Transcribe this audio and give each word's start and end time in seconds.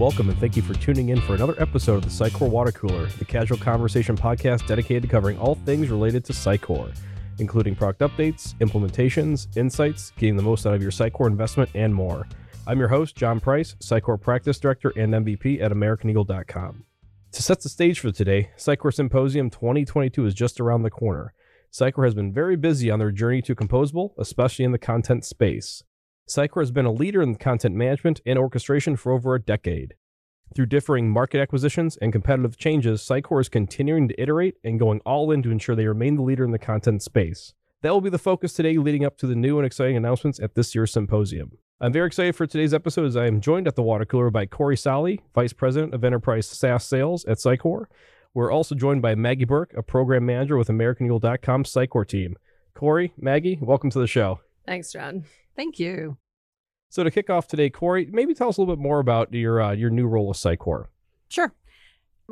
welcome 0.00 0.30
and 0.30 0.38
thank 0.38 0.56
you 0.56 0.62
for 0.62 0.72
tuning 0.72 1.10
in 1.10 1.20
for 1.20 1.34
another 1.34 1.54
episode 1.60 1.96
of 1.96 2.04
the 2.04 2.08
Sitecore 2.08 2.48
Water 2.48 2.72
Cooler, 2.72 3.04
the 3.18 3.24
casual 3.26 3.58
conversation 3.58 4.16
podcast 4.16 4.66
dedicated 4.66 5.02
to 5.02 5.08
covering 5.10 5.38
all 5.38 5.56
things 5.56 5.90
related 5.90 6.24
to 6.24 6.32
Sitecore, 6.32 6.90
including 7.38 7.76
product 7.76 8.00
updates, 8.00 8.54
implementations, 8.60 9.54
insights, 9.58 10.12
getting 10.16 10.38
the 10.38 10.42
most 10.42 10.64
out 10.64 10.72
of 10.72 10.80
your 10.80 10.90
Sitecore 10.90 11.26
investment, 11.26 11.68
and 11.74 11.94
more. 11.94 12.26
I'm 12.66 12.78
your 12.78 12.88
host, 12.88 13.14
John 13.14 13.40
Price, 13.40 13.76
Sitecore 13.80 14.18
Practice 14.18 14.58
Director 14.58 14.90
and 14.96 15.12
MVP 15.12 15.60
at 15.60 15.70
AmericanEagle.com. 15.70 16.84
To 17.32 17.42
set 17.42 17.60
the 17.60 17.68
stage 17.68 18.00
for 18.00 18.10
today, 18.10 18.52
Sitecore 18.56 18.94
Symposium 18.94 19.50
2022 19.50 20.24
is 20.24 20.32
just 20.32 20.62
around 20.62 20.82
the 20.82 20.90
corner. 20.90 21.34
Sitecore 21.70 22.06
has 22.06 22.14
been 22.14 22.32
very 22.32 22.56
busy 22.56 22.90
on 22.90 23.00
their 23.00 23.12
journey 23.12 23.42
to 23.42 23.54
composable, 23.54 24.12
especially 24.16 24.64
in 24.64 24.72
the 24.72 24.78
content 24.78 25.26
space. 25.26 25.82
Sitecore 26.30 26.62
has 26.62 26.70
been 26.70 26.86
a 26.86 26.92
leader 26.92 27.20
in 27.22 27.34
content 27.34 27.74
management 27.74 28.20
and 28.24 28.38
orchestration 28.38 28.94
for 28.94 29.10
over 29.10 29.34
a 29.34 29.42
decade. 29.42 29.94
Through 30.54 30.66
differing 30.66 31.10
market 31.10 31.40
acquisitions 31.40 31.96
and 31.96 32.12
competitive 32.12 32.56
changes, 32.56 33.02
Sitecore 33.02 33.40
is 33.40 33.48
continuing 33.48 34.06
to 34.06 34.22
iterate 34.22 34.54
and 34.62 34.78
going 34.78 35.00
all 35.00 35.32
in 35.32 35.42
to 35.42 35.50
ensure 35.50 35.74
they 35.74 35.88
remain 35.88 36.14
the 36.14 36.22
leader 36.22 36.44
in 36.44 36.52
the 36.52 36.58
content 36.58 37.02
space. 37.02 37.54
That 37.82 37.92
will 37.92 38.00
be 38.00 38.10
the 38.10 38.18
focus 38.18 38.52
today 38.52 38.78
leading 38.78 39.04
up 39.04 39.18
to 39.18 39.26
the 39.26 39.34
new 39.34 39.58
and 39.58 39.66
exciting 39.66 39.96
announcements 39.96 40.38
at 40.38 40.54
this 40.54 40.72
year's 40.72 40.92
symposium. 40.92 41.58
I'm 41.80 41.92
very 41.92 42.06
excited 42.06 42.36
for 42.36 42.46
today's 42.46 42.74
episode 42.74 43.06
as 43.06 43.16
I 43.16 43.26
am 43.26 43.40
joined 43.40 43.66
at 43.66 43.74
the 43.74 43.82
water 43.82 44.04
cooler 44.04 44.30
by 44.30 44.46
Corrie 44.46 44.76
Sahli, 44.76 45.18
Vice 45.34 45.52
President 45.52 45.94
of 45.94 46.04
Enterprise 46.04 46.46
SaaS 46.46 46.84
Sales 46.84 47.24
at 47.24 47.38
Sitecore. 47.38 47.86
We're 48.34 48.52
also 48.52 48.76
joined 48.76 49.02
by 49.02 49.16
Maggie 49.16 49.46
Burke, 49.46 49.74
a 49.76 49.82
Program 49.82 50.26
Manager 50.26 50.56
with 50.56 50.68
AmericanEagle.com 50.68 51.64
Sitecore 51.64 52.06
team. 52.06 52.36
Corrie, 52.74 53.12
Maggie, 53.18 53.58
welcome 53.60 53.90
to 53.90 53.98
the 53.98 54.06
show. 54.06 54.38
Thanks, 54.64 54.92
John. 54.92 55.24
Thank 55.56 55.78
you. 55.78 56.16
So 56.90 57.04
to 57.04 57.10
kick 57.10 57.30
off 57.30 57.46
today, 57.46 57.70
Corrie, 57.70 58.08
maybe 58.10 58.34
tell 58.34 58.48
us 58.48 58.58
a 58.58 58.60
little 58.60 58.74
bit 58.74 58.82
more 58.82 58.98
about 58.98 59.32
your 59.32 59.62
uh, 59.62 59.72
your 59.72 59.90
new 59.90 60.06
role 60.06 60.26
with 60.26 60.36
Sitecore. 60.36 60.86
Sure. 61.28 61.54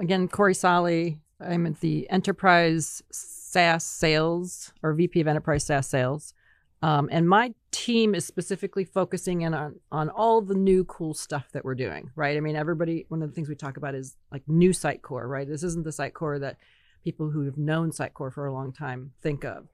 Again, 0.01 0.29
Corrie 0.29 0.53
Sahli. 0.53 1.19
I'm 1.41 1.67
at 1.67 1.79
the 1.81 2.11
Enterprise 2.11 3.01
SaaS 3.13 3.85
Sales 3.85 4.73
or 4.83 4.93
VP 4.95 5.21
of 5.21 5.29
Enterprise 5.29 5.65
SaaS 5.65 5.87
Sales, 5.87 6.35
um, 6.83 7.09
and 7.13 7.29
my 7.29 7.55
team 7.71 8.17
is 8.17 8.27
specifically 8.27 8.85
focusing 8.85 9.43
in 9.43 9.55
on 9.55 9.77
on 9.93 10.11
all 10.11 10.41
the 10.41 10.55
new 10.55 10.83
cool 10.85 11.15
stuff 11.15 11.49
that 11.53 11.65
we're 11.65 11.77
doing. 11.77 12.11
Right. 12.17 12.37
I 12.37 12.41
mean, 12.41 12.57
everybody. 12.57 13.07
One 13.09 13.23
of 13.23 13.29
the 13.29 13.35
things 13.37 13.49
we 13.49 13.55
talk 13.55 13.77
about 13.77 13.95
is 13.95 14.17
like 14.33 14.43
new 14.49 14.71
Sitecore. 14.71 15.29
Right. 15.29 15.49
This 15.49 15.63
isn't 15.63 15.85
the 15.85 15.91
Sitecore 15.91 16.41
that 16.41 16.57
people 17.05 17.31
who 17.31 17.43
have 17.43 17.57
known 17.57 17.93
Sitecore 17.93 18.33
for 18.33 18.47
a 18.47 18.53
long 18.53 18.73
time 18.73 19.13
think 19.23 19.45
of. 19.45 19.69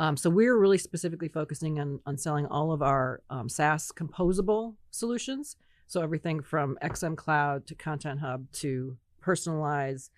Um, 0.00 0.16
so 0.16 0.30
we're 0.30 0.56
really 0.56 0.78
specifically 0.78 1.28
focusing 1.28 1.78
on, 1.78 2.00
on 2.06 2.16
selling 2.16 2.46
all 2.46 2.72
of 2.72 2.80
our 2.80 3.20
um, 3.28 3.50
SaaS 3.50 3.92
composable 3.92 4.76
solutions. 4.90 5.56
So 5.88 6.00
everything 6.00 6.40
from 6.40 6.78
XM 6.82 7.18
Cloud 7.18 7.66
to 7.66 7.74
Content 7.74 8.20
Hub 8.20 8.50
to 8.52 8.96
personalize, 9.22 10.08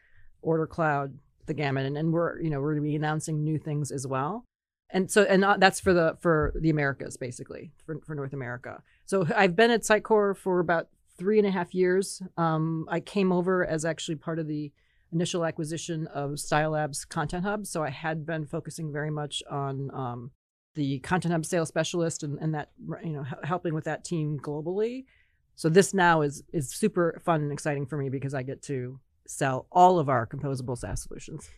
Order 0.40 0.68
Cloud, 0.68 1.18
the 1.46 1.54
gamut, 1.54 1.84
and, 1.84 1.98
and 1.98 2.12
we're 2.12 2.40
you 2.40 2.48
know 2.48 2.60
we're 2.60 2.74
going 2.74 2.84
to 2.84 2.88
be 2.90 2.94
announcing 2.94 3.42
new 3.42 3.58
things 3.58 3.90
as 3.90 4.06
well. 4.06 4.44
And 4.90 5.10
so 5.10 5.24
and 5.24 5.44
uh, 5.44 5.56
that's 5.58 5.80
for 5.80 5.92
the 5.92 6.16
for 6.20 6.52
the 6.60 6.70
Americas 6.70 7.16
basically 7.16 7.72
for, 7.84 7.98
for 8.06 8.14
North 8.14 8.34
America. 8.34 8.84
So 9.04 9.26
I've 9.34 9.56
been 9.56 9.72
at 9.72 9.82
Sitecore 9.82 10.36
for 10.36 10.60
about 10.60 10.90
three 11.18 11.38
and 11.38 11.46
a 11.46 11.50
half 11.50 11.74
years. 11.74 12.22
Um, 12.36 12.86
I 12.88 13.00
came 13.00 13.32
over 13.32 13.66
as 13.66 13.84
actually 13.84 14.14
part 14.14 14.38
of 14.38 14.46
the 14.46 14.70
initial 15.12 15.44
acquisition 15.44 16.06
of 16.08 16.32
Stylelabs 16.32 17.08
Content 17.08 17.44
Hub. 17.44 17.66
So 17.66 17.82
I 17.82 17.90
had 17.90 18.24
been 18.24 18.46
focusing 18.46 18.92
very 18.92 19.10
much 19.10 19.42
on 19.50 19.90
um, 19.92 20.30
the 20.74 20.98
Content 21.00 21.32
Hub 21.32 21.44
sales 21.44 21.68
specialist 21.68 22.22
and, 22.22 22.38
and 22.40 22.54
that 22.54 22.70
you 23.04 23.12
know 23.12 23.24
helping 23.44 23.74
with 23.74 23.84
that 23.84 24.04
team 24.04 24.38
globally. 24.40 25.04
So 25.54 25.68
this 25.68 25.92
now 25.92 26.22
is 26.22 26.42
is 26.52 26.70
super 26.70 27.20
fun 27.24 27.42
and 27.42 27.52
exciting 27.52 27.86
for 27.86 27.96
me 27.96 28.08
because 28.08 28.34
I 28.34 28.42
get 28.42 28.62
to 28.62 28.98
sell 29.26 29.66
all 29.70 29.98
of 29.98 30.08
our 30.08 30.26
composable 30.26 30.76
SaaS 30.76 31.02
solutions. 31.02 31.48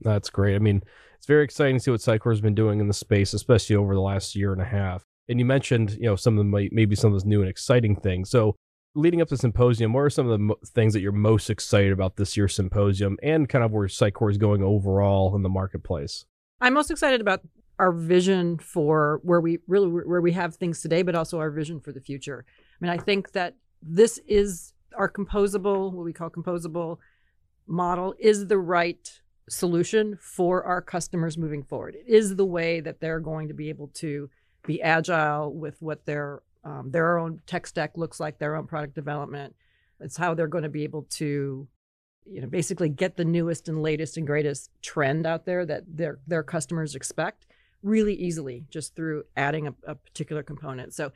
That's 0.00 0.28
great. 0.28 0.56
I 0.56 0.58
mean, 0.58 0.82
it's 1.16 1.26
very 1.26 1.44
exciting 1.44 1.76
to 1.76 1.80
see 1.80 1.90
what 1.90 2.00
Sitecore 2.00 2.32
has 2.32 2.40
been 2.40 2.54
doing 2.54 2.80
in 2.80 2.88
the 2.88 2.94
space, 2.94 3.32
especially 3.32 3.76
over 3.76 3.94
the 3.94 4.00
last 4.00 4.36
year 4.36 4.52
and 4.52 4.60
a 4.60 4.66
half. 4.66 5.02
And 5.28 5.38
you 5.38 5.46
mentioned, 5.46 5.92
you 5.92 6.04
know, 6.04 6.16
some 6.16 6.38
of 6.38 6.44
the 6.44 6.68
maybe 6.70 6.94
some 6.94 7.08
of 7.08 7.14
those 7.14 7.24
new 7.24 7.40
and 7.40 7.48
exciting 7.48 7.96
things. 7.96 8.30
So 8.30 8.56
leading 8.96 9.20
up 9.20 9.28
to 9.28 9.36
symposium, 9.36 9.92
what 9.92 10.00
are 10.00 10.10
some 10.10 10.26
of 10.26 10.32
the 10.32 10.38
mo- 10.38 10.58
things 10.64 10.94
that 10.94 11.00
you're 11.00 11.12
most 11.12 11.50
excited 11.50 11.92
about 11.92 12.16
this 12.16 12.36
year's 12.36 12.56
symposium 12.56 13.18
and 13.22 13.48
kind 13.48 13.62
of 13.62 13.70
where 13.72 13.86
Sitecore 13.86 14.30
is 14.30 14.38
going 14.38 14.62
overall 14.62 15.36
in 15.36 15.42
the 15.42 15.48
marketplace? 15.48 16.24
I'm 16.60 16.72
most 16.72 16.90
excited 16.90 17.20
about 17.20 17.42
our 17.78 17.92
vision 17.92 18.58
for 18.58 19.20
where 19.22 19.40
we 19.40 19.58
really 19.68 19.88
where 19.88 20.22
we 20.22 20.32
have 20.32 20.56
things 20.56 20.80
today, 20.80 21.02
but 21.02 21.14
also 21.14 21.38
our 21.38 21.50
vision 21.50 21.78
for 21.78 21.92
the 21.92 22.00
future. 22.00 22.44
I 22.48 22.84
mean, 22.84 22.90
I 22.90 22.96
think 22.96 23.32
that 23.32 23.54
this 23.82 24.18
is 24.26 24.72
our 24.96 25.10
composable, 25.10 25.92
what 25.92 26.04
we 26.04 26.14
call 26.14 26.30
composable 26.30 26.98
model, 27.66 28.14
is 28.18 28.46
the 28.46 28.58
right 28.58 29.20
solution 29.50 30.18
for 30.20 30.64
our 30.64 30.80
customers 30.80 31.36
moving 31.36 31.62
forward. 31.62 31.94
It 31.94 32.06
is 32.08 32.36
the 32.36 32.46
way 32.46 32.80
that 32.80 33.00
they're 33.00 33.20
going 33.20 33.48
to 33.48 33.54
be 33.54 33.68
able 33.68 33.88
to 33.96 34.30
be 34.66 34.80
agile 34.80 35.54
with 35.54 35.76
what 35.80 36.06
their 36.06 36.42
um, 36.66 36.90
their 36.90 37.18
own 37.18 37.40
tech 37.46 37.66
stack 37.66 37.96
looks 37.96 38.18
like, 38.18 38.38
their 38.38 38.56
own 38.56 38.66
product 38.66 38.94
development. 38.94 39.54
It's 40.00 40.16
how 40.16 40.34
they're 40.34 40.48
going 40.48 40.64
to 40.64 40.68
be 40.68 40.84
able 40.84 41.04
to, 41.10 41.68
you 42.24 42.40
know, 42.40 42.48
basically 42.48 42.88
get 42.88 43.16
the 43.16 43.24
newest 43.24 43.68
and 43.68 43.82
latest 43.82 44.16
and 44.16 44.26
greatest 44.26 44.70
trend 44.82 45.26
out 45.26 45.46
there 45.46 45.64
that 45.64 45.84
their 45.86 46.18
their 46.26 46.42
customers 46.42 46.94
expect 46.94 47.46
really 47.82 48.14
easily 48.14 48.64
just 48.68 48.96
through 48.96 49.22
adding 49.36 49.68
a, 49.68 49.74
a 49.86 49.94
particular 49.94 50.42
component. 50.42 50.92
So 50.92 51.12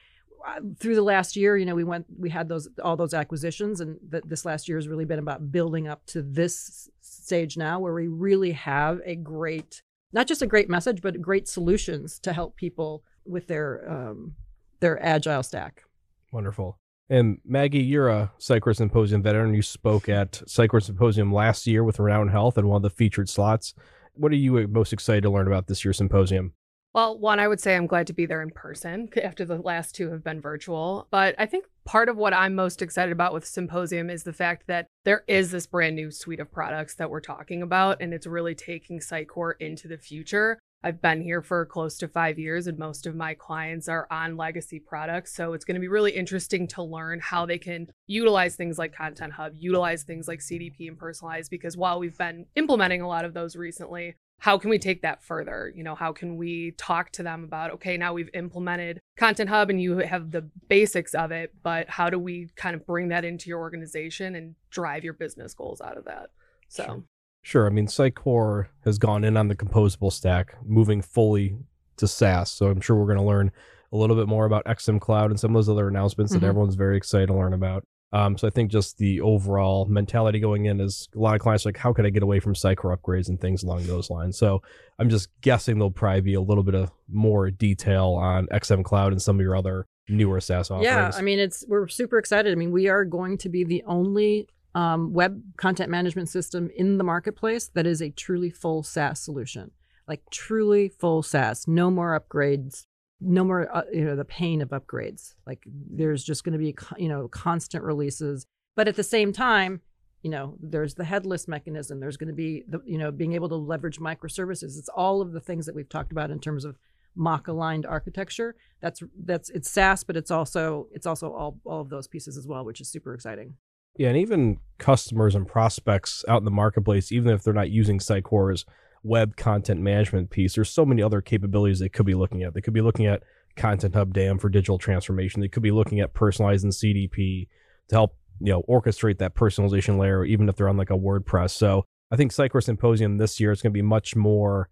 uh, 0.47 0.61
through 0.79 0.95
the 0.95 1.03
last 1.03 1.35
year, 1.35 1.57
you 1.57 1.67
know, 1.67 1.75
we 1.75 1.85
went, 1.85 2.07
we 2.17 2.31
had 2.31 2.49
those 2.49 2.69
all 2.83 2.97
those 2.97 3.13
acquisitions, 3.13 3.81
and 3.81 3.99
th- 4.11 4.25
this 4.25 4.45
last 4.45 4.69
year 4.69 4.79
has 4.79 4.89
really 4.89 5.05
been 5.05 5.19
about 5.19 5.51
building 5.51 5.89
up 5.89 6.07
to 6.07 6.23
this 6.23 6.89
stage 7.01 7.57
now, 7.57 7.81
where 7.81 7.93
we 7.93 8.07
really 8.07 8.53
have 8.53 9.01
a 9.05 9.17
great, 9.17 9.83
not 10.13 10.29
just 10.29 10.43
a 10.43 10.47
great 10.47 10.71
message, 10.71 11.03
but 11.03 11.21
great 11.21 11.49
solutions 11.49 12.21
to 12.21 12.33
help 12.33 12.57
people 12.57 13.03
with 13.27 13.49
their 13.49 13.91
um, 13.91 14.37
their 14.81 15.03
agile 15.05 15.43
stack. 15.43 15.85
Wonderful. 16.33 16.79
And 17.09 17.39
Maggie, 17.45 17.83
you're 17.83 18.09
a 18.09 18.33
Sitecore 18.39 18.77
Symposium 18.77 19.23
veteran. 19.23 19.53
You 19.53 19.63
spoke 19.63 20.09
at 20.09 20.33
Sitecore 20.47 20.83
Symposium 20.83 21.33
last 21.33 21.67
year 21.67 21.83
with 21.83 21.99
Renown 21.99 22.29
Health 22.29 22.57
and 22.57 22.69
one 22.69 22.77
of 22.77 22.83
the 22.83 22.91
featured 22.91 23.29
slots. 23.29 23.75
What 24.15 24.31
are 24.33 24.37
you 24.37 24.59
uh, 24.59 24.67
most 24.69 24.93
excited 24.93 25.23
to 25.23 25.31
learn 25.31 25.49
about 25.49 25.67
this 25.67 25.85
year's 25.85 25.97
symposium? 25.97 26.53
Well, 26.93 27.19
one, 27.19 27.39
I 27.39 27.47
would 27.47 27.61
say 27.61 27.77
I'm 27.77 27.87
glad 27.87 28.09
to 28.09 28.13
be 28.13 28.27
there 28.27 28.43
in 28.43 28.51
person 28.51 29.09
after 29.23 29.45
the 29.45 29.59
last 29.59 29.95
two 29.95 30.11
have 30.11 30.25
been 30.25 30.41
virtual. 30.41 31.07
But 31.11 31.35
I 31.39 31.47
think 31.47 31.67
part 31.85 32.09
of 32.09 32.17
what 32.17 32.35
I'm 32.35 32.55
most 32.55 32.83
excited 32.83 33.13
about 33.13 33.33
with 33.33 33.47
Symposium 33.47 34.11
is 34.11 34.25
the 34.25 34.33
fact 34.33 34.67
that 34.67 34.87
there 35.05 35.25
is 35.27 35.51
this 35.51 35.67
brand 35.67 35.97
new 35.97 36.11
suite 36.11 36.41
of 36.41 36.53
products 36.53 36.95
that 36.95 37.11
we're 37.11 37.21
talking 37.21 37.63
about, 37.63 38.01
and 38.01 38.13
it's 38.13 38.27
really 38.27 38.55
taking 38.55 39.01
Sitecore 39.01 39.55
into 39.61 39.89
the 39.89 39.99
future. 39.99 40.59
I've 40.83 41.03
been 41.03 41.21
here 41.21 41.43
for 41.43 41.67
close 41.67 41.99
to 41.99 42.09
five 42.09 42.39
years, 42.39 42.67
and 42.67 42.79
most 42.79 43.07
of 43.07 43.15
my 43.15 43.35
clients 43.35 43.87
are 43.89 44.07
on 44.11 44.39
legacy 44.39 44.79
products. 44.79 45.35
So 45.35 45.53
it's 45.53 45.65
going 45.65 45.75
to 45.75 45.81
be 45.81 45.89
really 45.89 46.13
interesting 46.13 46.67
to 46.69 46.83
learn 46.83 47.21
how 47.21 47.45
they 47.45 47.59
can 47.59 47.89
utilize 48.07 48.57
things 48.57 48.79
like 48.79 48.95
Content 48.95 49.35
Hub, 49.35 49.53
utilize 49.59 50.05
things 50.05 50.27
like 50.27 50.41
CDP 50.41 50.89
and 50.89 50.99
Personalize, 50.99 51.51
because 51.51 51.77
while 51.77 51.99
we've 51.99 52.17
been 52.17 52.47
implementing 52.57 53.03
a 53.03 53.09
lot 53.09 53.27
of 53.27 53.35
those 53.35 53.57
recently, 53.57 54.17
how 54.39 54.57
can 54.57 54.71
we 54.71 54.79
take 54.79 55.03
that 55.03 55.23
further? 55.23 55.71
You 55.77 55.85
know, 55.85 55.95
how 55.95 56.15
can 56.15 56.39
we 56.39 56.71
talk 56.79 57.13
to 57.13 57.23
them 57.23 57.45
about, 57.45 57.73
okay, 57.73 57.99
now 57.99 58.15
we've 58.15 58.31
implemented 58.33 58.99
Content 59.19 59.51
Hub 59.51 59.69
and 59.69 59.83
you 59.83 59.99
have 59.99 60.31
the 60.31 60.49
basics 60.69 61.13
of 61.13 61.31
it, 61.31 61.53
but 61.63 61.91
how 61.91 62.09
do 62.09 62.19
we 62.19 62.49
kind 62.57 62.75
of 62.75 62.87
bring 62.87 63.09
that 63.09 63.27
into 63.27 63.51
your 63.51 63.59
organization 63.59 64.35
and 64.35 64.55
drive 64.71 65.05
your 65.05 65.13
business 65.13 65.53
goals 65.53 65.83
out 65.83 65.99
of 65.99 66.07
that? 66.07 66.31
So. 66.69 66.85
Sure. 66.85 67.05
Sure. 67.43 67.67
I 67.67 67.71
mean, 67.71 67.87
Sitecore 67.87 68.67
has 68.85 68.99
gone 68.99 69.25
in 69.25 69.37
on 69.37 69.49
the 69.49 69.57
composable 69.57 70.13
stack, 70.13 70.57
moving 70.65 71.01
fully 71.01 71.57
to 71.97 72.07
SaaS. 72.07 72.51
So 72.51 72.67
I'm 72.67 72.81
sure 72.81 72.97
we're 72.97 73.07
going 73.07 73.19
to 73.19 73.25
learn 73.25 73.51
a 73.93 73.97
little 73.97 74.17
bit 74.17 74.29
more 74.29 74.45
about 74.45 74.65
XM 74.67 75.01
Cloud 75.01 75.31
and 75.31 75.41
some 75.41 75.51
of 75.51 75.55
those 75.55 75.69
other 75.69 75.89
announcements 75.89 76.33
mm-hmm. 76.33 76.41
that 76.41 76.47
everyone's 76.47 76.75
very 76.75 76.97
excited 76.97 77.27
to 77.27 77.35
learn 77.35 77.53
about. 77.53 77.85
Um, 78.13 78.37
so 78.37 78.49
I 78.49 78.51
think 78.51 78.73
just 78.73 78.99
the 78.99 79.21
overall 79.21 79.87
mentality 79.87 80.41
going 80.41 80.67
in 80.67 80.81
is 80.81 81.09
a 81.15 81.19
lot 81.19 81.35
of 81.35 81.41
clients 81.41 81.65
like, 81.65 81.77
how 81.77 81.93
can 81.93 82.05
I 82.05 82.11
get 82.11 82.25
away 82.25 82.41
from 82.41 82.55
Sitecore 82.55 82.97
upgrades 82.97 83.29
and 83.29 83.41
things 83.41 83.63
along 83.63 83.87
those 83.87 84.11
lines. 84.11 84.37
So 84.37 84.63
I'm 84.99 85.09
just 85.09 85.29
guessing 85.43 85.79
there'll 85.79 85.93
probably 85.93 86.21
be 86.23 86.35
a 86.35 86.41
little 86.41 86.65
bit 86.65 86.75
of 86.75 86.91
more 87.09 87.51
detail 87.51 88.19
on 88.21 88.47
XM 88.49 88.85
Cloud 88.85 89.13
and 89.13 89.23
some 89.23 89.37
of 89.37 89.43
your 89.43 89.55
other 89.55 89.87
newer 90.09 90.41
SaaS 90.41 90.73
offerings. 90.73 90.87
Yeah, 90.87 91.13
I 91.15 91.23
mean, 91.23 91.39
it's 91.39 91.65
we're 91.69 91.87
super 91.87 92.19
excited. 92.19 92.51
I 92.51 92.57
mean, 92.57 92.73
we 92.73 92.89
are 92.89 93.05
going 93.05 93.39
to 93.39 93.49
be 93.49 93.63
the 93.63 93.85
only 93.87 94.49
um, 94.75 95.13
web 95.13 95.43
content 95.57 95.91
management 95.91 96.29
system 96.29 96.71
in 96.77 96.99
the 96.99 97.05
marketplace 97.05 97.69
that 97.75 97.87
is 97.87 98.01
a 98.01 98.11
truly 98.11 98.51
full 98.51 98.83
SaaS 98.83 99.21
solution, 99.21 99.73
like 100.07 100.23
truly 100.31 100.89
full 100.89 101.23
SaaS. 101.23 101.67
No 101.67 101.91
more 101.91 102.19
upgrades, 102.19 102.87
no 103.21 103.45
more 103.45 103.75
uh, 103.75 103.83
you 103.93 104.05
know 104.05 104.17
the 104.17 104.25
pain 104.25 104.63
of 104.63 104.71
upgrades. 104.71 105.35
Like 105.47 105.65
there's 105.67 106.25
just 106.25 106.45
going 106.45 106.53
to 106.53 106.59
be 106.59 106.75
you 106.99 107.09
know 107.09 107.29
constant 107.29 107.85
releases, 107.85 108.47
but 108.77 108.89
at 108.89 108.97
the 108.97 109.03
same 109.03 109.33
time, 109.33 109.81
you 110.23 110.31
know 110.31 110.57
there's 110.61 110.95
the 110.95 111.05
headless 111.05 111.49
mechanism. 111.49 112.01
There's 112.01 112.17
going 112.17 112.29
to 112.29 112.35
be 112.35 112.65
the 112.69 112.81
you 112.85 112.99
know 112.99 113.11
being 113.11 113.33
able 113.33 113.49
to 113.49 113.57
leverage 113.57 113.99
microservices. 113.99 114.79
It's 114.79 114.91
all 114.95 115.21
of 115.21 115.33
the 115.33 115.41
things 115.41 115.67
that 115.67 115.75
we've 115.75 115.89
talked 115.89 116.13
about 116.13 116.31
in 116.31 116.39
terms 116.39 116.65
of 116.65 116.77
MACH 117.17 117.49
aligned 117.49 117.87
architecture. 117.87 118.55
That's 118.81 119.03
that's 119.25 119.51
it's 119.51 119.71
SaaS, 119.71 120.05
but 120.05 120.17
it's 120.17 120.31
also 120.31 120.87
it's 120.93 121.07
also 121.07 121.33
all 121.33 121.59
all 121.65 121.81
of 121.81 121.91
those 121.91 122.07
pieces 122.07 122.37
as 122.37 122.47
well, 122.47 122.65
which 122.65 122.81
is 122.81 122.89
super 122.89 123.15
exciting. 123.15 123.55
Yeah, 124.01 124.09
and 124.09 124.17
even 124.17 124.61
customers 124.79 125.35
and 125.35 125.47
prospects 125.47 126.25
out 126.27 126.39
in 126.39 126.47
the 126.47 126.51
marketplace, 126.51 127.13
even 127.13 127.35
if 127.35 127.43
they're 127.43 127.53
not 127.53 127.69
using 127.69 127.99
Sitecore's 127.99 128.65
web 129.03 129.37
content 129.37 129.83
management 129.83 130.31
piece, 130.31 130.55
there's 130.55 130.71
so 130.71 130.87
many 130.87 131.03
other 131.03 131.21
capabilities 131.21 131.81
they 131.81 131.91
could 131.91 132.07
be 132.07 132.15
looking 132.15 132.43
at. 132.43 132.55
They 132.55 132.63
could 132.63 132.73
be 132.73 132.81
looking 132.81 133.05
at 133.05 133.23
Content 133.57 133.95
Hub 133.95 134.15
DAM 134.15 134.39
for 134.39 134.49
digital 134.49 134.79
transformation. 134.79 135.43
They 135.43 135.49
could 135.49 135.63
be 135.63 135.71
looking 135.71 136.01
at 136.01 136.15
personalizing 136.15 136.73
CDP 136.73 137.49
to 137.89 137.95
help 137.95 138.17
you 138.41 138.51
know 138.51 138.63
orchestrate 138.63 139.19
that 139.19 139.35
personalization 139.35 139.99
layer, 139.99 140.25
even 140.25 140.49
if 140.49 140.57
they're 140.57 140.71
on 140.71 140.79
like 140.79 140.89
a 140.89 140.95
WordPress. 140.95 141.51
So 141.51 141.85
I 142.11 142.17
think 142.17 142.33
Sitecore 142.33 142.65
Symposium 142.65 143.19
this 143.19 143.39
year 143.39 143.53
is 143.53 143.61
going 143.61 143.73
to 143.73 143.79
be 143.79 143.83
much 143.83 144.17
more. 144.17 144.71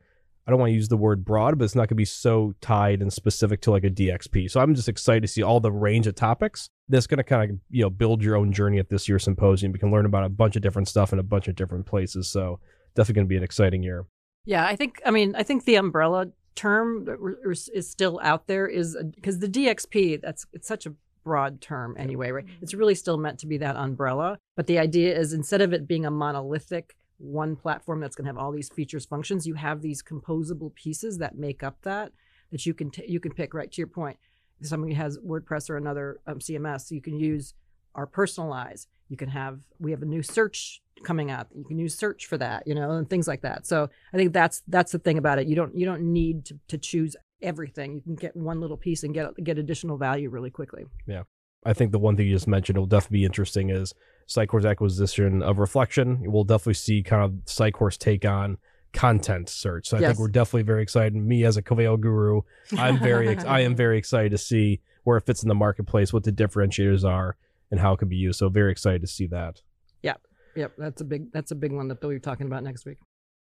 I 0.48 0.50
don't 0.50 0.60
want 0.60 0.70
to 0.70 0.74
use 0.74 0.88
the 0.88 0.96
word 0.96 1.26
broad, 1.26 1.58
but 1.58 1.66
it's 1.66 1.74
not 1.74 1.82
going 1.82 1.88
to 1.88 1.94
be 1.96 2.06
so 2.06 2.54
tied 2.62 3.02
and 3.02 3.12
specific 3.12 3.60
to 3.60 3.70
like 3.70 3.84
a 3.84 3.90
DXP. 3.90 4.50
So 4.50 4.60
I'm 4.60 4.74
just 4.74 4.88
excited 4.88 5.20
to 5.20 5.28
see 5.28 5.42
all 5.42 5.60
the 5.60 5.70
range 5.70 6.06
of 6.06 6.14
topics 6.14 6.70
that's 6.88 7.06
going 7.06 7.18
to 7.18 7.22
kind 7.22 7.50
of 7.50 7.58
you 7.68 7.82
know 7.82 7.90
build 7.90 8.22
your 8.22 8.34
own 8.34 8.50
journey 8.50 8.78
at 8.78 8.88
this 8.88 9.10
year's 9.10 9.24
symposium. 9.24 9.72
You 9.72 9.78
can 9.78 9.90
learn 9.90 10.06
about 10.06 10.24
a 10.24 10.30
bunch 10.30 10.56
of 10.56 10.62
different 10.62 10.88
stuff 10.88 11.12
in 11.12 11.18
a 11.18 11.22
bunch 11.22 11.48
of 11.48 11.54
different 11.54 11.84
places. 11.84 12.28
So 12.28 12.60
definitely 12.94 13.16
going 13.16 13.26
to 13.26 13.28
be 13.28 13.36
an 13.36 13.42
exciting 13.42 13.82
year. 13.82 14.06
Yeah, 14.46 14.64
I 14.64 14.74
think. 14.74 15.02
I 15.04 15.10
mean, 15.10 15.34
I 15.36 15.42
think 15.42 15.66
the 15.66 15.74
umbrella 15.74 16.28
term 16.54 17.06
is 17.44 17.90
still 17.90 18.18
out 18.22 18.46
there 18.46 18.66
is 18.66 18.96
because 19.16 19.40
the 19.40 19.48
DXP. 19.48 20.22
That's 20.22 20.46
it's 20.54 20.66
such 20.66 20.86
a 20.86 20.94
broad 21.24 21.60
term 21.60 21.94
anyway, 21.98 22.30
right? 22.30 22.46
Mm-hmm. 22.46 22.62
It's 22.62 22.72
really 22.72 22.94
still 22.94 23.18
meant 23.18 23.38
to 23.40 23.46
be 23.46 23.58
that 23.58 23.76
umbrella. 23.76 24.38
But 24.56 24.66
the 24.66 24.78
idea 24.78 25.14
is 25.14 25.34
instead 25.34 25.60
of 25.60 25.74
it 25.74 25.86
being 25.86 26.06
a 26.06 26.10
monolithic 26.10 26.96
one 27.18 27.56
platform 27.56 28.00
that's 28.00 28.16
going 28.16 28.24
to 28.24 28.28
have 28.28 28.38
all 28.38 28.52
these 28.52 28.68
features 28.68 29.04
functions 29.04 29.46
you 29.46 29.54
have 29.54 29.82
these 29.82 30.02
composable 30.02 30.74
pieces 30.74 31.18
that 31.18 31.36
make 31.36 31.62
up 31.62 31.76
that 31.82 32.12
that 32.50 32.64
you 32.64 32.72
can 32.72 32.90
t- 32.90 33.04
you 33.08 33.20
can 33.20 33.32
pick 33.32 33.52
right 33.52 33.72
to 33.72 33.80
your 33.80 33.88
point 33.88 34.16
if 34.60 34.68
somebody 34.68 34.94
has 34.94 35.18
wordpress 35.18 35.68
or 35.68 35.76
another 35.76 36.20
um, 36.26 36.38
cms 36.38 36.90
you 36.90 37.00
can 37.00 37.18
use 37.18 37.54
our 37.94 38.06
personalize 38.06 38.86
you 39.08 39.16
can 39.16 39.28
have 39.28 39.60
we 39.78 39.90
have 39.90 40.02
a 40.02 40.06
new 40.06 40.22
search 40.22 40.82
coming 41.04 41.30
out 41.30 41.48
you 41.54 41.64
can 41.64 41.78
use 41.78 41.96
search 41.96 42.26
for 42.26 42.38
that 42.38 42.66
you 42.66 42.74
know 42.74 42.92
and 42.92 43.08
things 43.08 43.28
like 43.28 43.42
that. 43.42 43.66
So 43.66 43.88
i 44.12 44.16
think 44.16 44.32
that's 44.32 44.62
that's 44.68 44.92
the 44.92 44.98
thing 44.98 45.18
about 45.18 45.38
it 45.38 45.46
you 45.46 45.56
don't 45.56 45.76
you 45.76 45.86
don't 45.86 46.02
need 46.02 46.44
to, 46.46 46.58
to 46.68 46.78
choose 46.78 47.16
everything 47.40 47.94
you 47.94 48.00
can 48.00 48.16
get 48.16 48.36
one 48.36 48.60
little 48.60 48.76
piece 48.76 49.04
and 49.04 49.14
get 49.14 49.26
get 49.42 49.58
additional 49.58 49.96
value 49.96 50.30
really 50.30 50.50
quickly. 50.50 50.84
Yeah. 51.06 51.22
I 51.64 51.72
think 51.72 51.92
the 51.92 51.98
one 51.98 52.16
thing 52.16 52.26
you 52.26 52.34
just 52.34 52.48
mentioned 52.48 52.78
will 52.78 52.86
definitely 52.86 53.18
be 53.18 53.24
interesting 53.24 53.70
is 53.70 53.92
Sitecore's 54.28 54.66
acquisition 54.66 55.42
of 55.42 55.56
Reflektion. 55.56 56.20
We'll 56.30 56.44
definitely 56.44 56.74
see 56.74 57.02
kind 57.02 57.22
of 57.24 57.32
Sitecore's 57.46 57.96
take 57.96 58.24
on 58.24 58.58
content 58.92 59.48
search. 59.48 59.88
So 59.88 59.96
I 59.96 60.00
yes. 60.00 60.10
think 60.10 60.20
we're 60.20 60.28
definitely 60.28 60.62
very 60.62 60.82
excited. 60.82 61.14
Me 61.14 61.44
as 61.44 61.56
a 61.56 61.62
Coveo 61.62 61.98
guru, 61.98 62.42
I'm 62.76 62.98
very 62.98 63.28
ex- 63.28 63.44
I 63.44 63.60
am 63.60 63.74
very 63.84 63.98
excited 63.98 64.30
to 64.30 64.38
see 64.38 64.80
where 65.04 65.16
it 65.16 65.26
fits 65.26 65.42
in 65.42 65.48
the 65.48 65.54
marketplace, 65.54 66.12
what 66.12 66.24
the 66.24 66.32
differentiators 66.32 67.04
are, 67.04 67.36
and 67.70 67.80
how 67.80 67.94
it 67.94 67.98
can 67.98 68.08
be 68.08 68.16
used. 68.16 68.38
So 68.38 68.48
very 68.48 68.70
excited 68.70 69.00
to 69.00 69.06
see 69.06 69.26
that. 69.28 69.62
Yep, 70.02 70.20
yep, 70.56 70.72
that's 70.76 71.00
a 71.00 71.04
big 71.04 71.32
that's 71.32 71.50
a 71.50 71.54
big 71.54 71.72
one 71.72 71.88
that 71.88 71.98
you're 72.02 72.18
talking 72.18 72.46
about 72.46 72.62
next 72.62 72.84
week. 72.84 72.98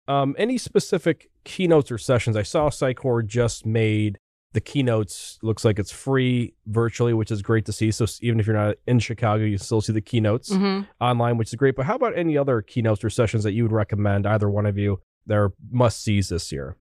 Um, 0.07 0.35
any 0.37 0.57
specific 0.57 1.29
keynotes 1.43 1.91
or 1.91 1.97
sessions? 1.97 2.37
I 2.37 2.43
saw 2.43 2.69
Sitecore 2.69 3.25
just 3.25 3.65
made 3.65 4.19
the 4.55 4.61
keynotes 4.61 5.37
looks 5.41 5.65
like 5.65 5.79
it's 5.79 5.91
free 5.91 6.53
virtually, 6.65 7.13
which 7.13 7.29
is 7.29 7.41
great 7.41 7.65
to 7.65 7.73
see. 7.73 7.91
So 7.91 8.05
even 8.21 8.39
if 8.39 8.47
you're 8.47 8.55
not 8.55 8.77
in 8.87 8.99
Chicago, 8.99 9.43
you 9.43 9.57
still 9.57 9.81
see 9.81 9.91
the 9.91 9.99
keynotes 9.99 10.49
mm-hmm. 10.49 10.83
online, 11.03 11.37
which 11.37 11.49
is 11.49 11.55
great. 11.55 11.75
But 11.75 11.85
how 11.85 11.95
about 11.95 12.17
any 12.17 12.37
other 12.37 12.61
keynotes 12.61 13.03
or 13.03 13.09
sessions 13.09 13.43
that 13.43 13.51
you 13.51 13.63
would 13.63 13.73
recommend, 13.73 14.25
either 14.25 14.49
one 14.49 14.65
of 14.65 14.77
you, 14.77 15.01
that 15.25 15.35
are 15.35 15.51
must 15.69 16.01
sees 16.01 16.29
this 16.29 16.53
year? 16.53 16.77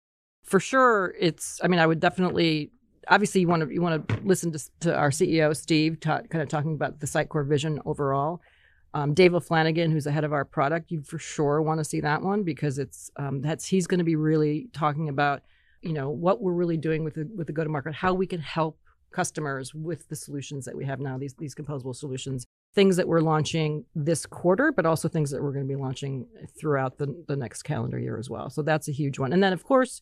For 0.44 0.60
sure, 0.60 1.16
it's. 1.18 1.62
I 1.64 1.70
mean, 1.70 1.80
I 1.80 1.88
would 1.88 2.02
definitely. 2.02 2.72
Obviously, 3.08 3.40
you 3.40 3.48
want 3.48 3.64
to 3.64 3.74
you 3.74 3.82
want 3.82 4.06
to 4.06 4.18
listen 4.26 4.52
to, 4.52 4.60
to 4.82 4.94
our 4.94 5.10
CEO 5.10 5.56
Steve, 5.56 6.02
ta- 6.02 6.24
kind 6.30 6.42
of 6.42 6.50
talking 6.50 6.74
about 6.74 7.00
the 7.00 7.08
Sitecore 7.08 7.48
vision 7.48 7.80
overall. 7.86 8.42
Um, 8.94 9.14
Dave 9.14 9.34
O'Flanagan, 9.34 9.94
who's 9.94 10.04
the 10.04 10.12
head 10.12 10.26
of 10.26 10.34
our 10.34 10.44
product, 10.44 10.92
you 10.92 11.04
for 11.04 11.20
sure 11.20 11.62
want 11.62 11.80
to 11.80 11.86
see 11.86 12.02
that 12.02 12.22
one 12.22 12.44
because 12.44 12.78
it's 12.78 13.10
um, 13.16 13.42
that's 13.42 13.66
he's 13.66 13.88
going 13.88 14.00
to 14.00 14.04
be 14.04 14.18
really 14.18 14.68
talking 14.74 15.08
about 15.08 15.44
you 15.82 15.94
know 15.94 16.10
what 16.10 16.42
we're 16.42 16.54
really 16.54 16.78
doing 16.78 17.04
with 17.04 17.16
the 17.16 17.30
with 17.36 17.48
the 17.48 17.54
go 17.54 17.64
to 17.64 17.70
market, 17.70 17.94
how 17.94 18.14
we 18.14 18.28
can 18.28 18.40
help 18.40 18.78
customers 19.12 19.74
with 19.74 20.08
the 20.08 20.16
solutions 20.16 20.66
that 20.66 20.76
we 20.76 20.86
have 20.86 21.00
now, 21.00 21.18
these 21.18 21.36
these 21.36 21.56
composable 21.56 21.96
solutions, 21.96 22.46
things 22.74 22.96
that 22.96 23.08
we're 23.08 23.22
launching 23.22 23.86
this 23.96 24.26
quarter, 24.26 24.72
but 24.72 24.86
also 24.86 25.08
things 25.08 25.32
that 25.32 25.42
we're 25.42 25.52
going 25.52 25.68
to 25.68 25.74
be 25.74 25.80
launching 25.80 26.26
throughout 26.60 26.98
the, 26.98 27.24
the 27.28 27.36
next 27.36 27.64
calendar 27.64 28.00
year 28.00 28.18
as 28.18 28.30
well. 28.30 28.50
So 28.50 28.62
that's 28.62 28.88
a 28.88 28.92
huge 28.92 29.20
one. 29.20 29.34
And 29.34 29.44
then 29.44 29.54
of 29.54 29.64
course, 29.64 30.02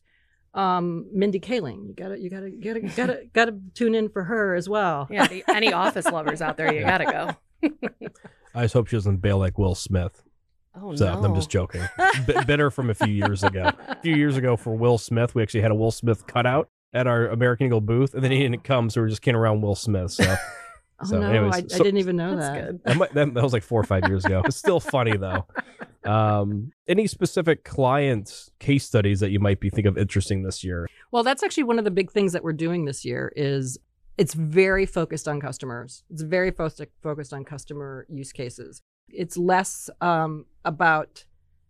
um, 0.53 1.07
Mindy 1.13 1.39
Kaling, 1.39 1.87
you 1.87 1.93
gotta 1.93 2.19
you 2.19 2.29
gotta 2.29 2.49
gotta 2.49 2.81
gotta 2.81 3.25
gotta 3.33 3.59
tune 3.73 3.95
in 3.95 4.09
for 4.09 4.23
her 4.23 4.55
as 4.55 4.69
well. 4.69 5.07
Yeah, 5.09 5.27
the, 5.27 5.43
any 5.47 5.73
office 5.73 6.05
lovers 6.05 6.41
out 6.41 6.57
there, 6.57 6.73
you 6.73 6.81
gotta 6.81 7.05
go. 7.05 7.69
I 8.55 8.63
just 8.63 8.73
hope 8.73 8.87
she 8.87 8.95
doesn't 8.95 9.17
bail 9.17 9.37
like 9.37 9.57
Will 9.57 9.75
Smith. 9.75 10.23
Oh 10.81 10.95
so, 10.95 11.13
no! 11.13 11.23
I'm 11.23 11.35
just 11.35 11.49
joking. 11.49 11.81
B- 12.27 12.33
bitter 12.45 12.71
from 12.71 12.89
a 12.89 12.93
few 12.93 13.13
years 13.13 13.43
ago. 13.43 13.71
A 13.87 13.99
few 14.01 14.15
years 14.15 14.37
ago 14.37 14.55
for 14.55 14.75
Will 14.75 14.97
Smith, 14.97 15.35
we 15.35 15.41
actually 15.41 15.61
had 15.61 15.71
a 15.71 15.75
Will 15.75 15.91
Smith 15.91 16.27
cutout 16.27 16.69
at 16.93 17.07
our 17.07 17.27
American 17.27 17.67
Eagle 17.67 17.81
booth, 17.81 18.13
and 18.13 18.23
then 18.23 18.31
he 18.31 18.39
didn't 18.39 18.63
come, 18.63 18.89
so 18.89 19.01
we 19.01 19.05
are 19.05 19.09
just 19.09 19.21
kidding 19.21 19.39
around 19.39 19.61
Will 19.61 19.75
Smith. 19.75 20.11
So. 20.11 20.35
Oh 21.01 21.05
so, 21.05 21.17
no, 21.17 21.29
anyways, 21.29 21.53
I, 21.53 21.67
so, 21.67 21.75
I, 21.75 21.77
didn't 21.77 21.99
even 21.99 22.17
know 22.17 22.35
that. 22.35 22.83
That, 22.83 22.97
might, 22.97 23.13
that. 23.13 23.33
that, 23.33 23.41
was 23.41 23.53
like 23.53 23.63
four 23.63 23.79
or 23.79 23.85
five 23.85 24.03
years 24.09 24.25
ago. 24.25 24.41
It's 24.43 24.57
still 24.57 24.81
funny 24.81 25.15
though. 25.15 25.45
Um, 26.05 26.71
any 26.87 27.07
specific 27.07 27.65
client 27.65 28.49
case 28.59 28.85
studies 28.85 29.19
that 29.19 29.31
you 29.31 29.39
might 29.39 29.59
be 29.59 29.69
think 29.69 29.85
of 29.85 29.97
interesting 29.97 30.43
this 30.43 30.63
year? 30.63 30.87
Well, 31.11 31.23
that's 31.23 31.43
actually 31.43 31.63
one 31.63 31.77
of 31.77 31.83
the 31.83 31.91
big 31.91 32.09
things 32.09 32.31
that 32.31 32.43
we're 32.43 32.53
doing 32.53 32.85
this 32.85 33.03
year. 33.03 33.33
Is 33.35 33.77
it's 34.17 34.33
very 34.33 34.85
focused 34.85 35.27
on 35.27 35.41
customers. 35.41 36.03
It's 36.09 36.21
very 36.21 36.51
fo- 36.51 36.69
focused 37.03 37.33
on 37.33 37.43
customer 37.43 38.05
use 38.09 38.31
cases. 38.31 38.81
It's 39.13 39.37
less 39.37 39.89
um, 40.01 40.45
about 40.65 41.25